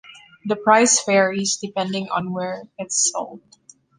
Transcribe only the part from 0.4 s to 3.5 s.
The price varies, depending on where it's sold.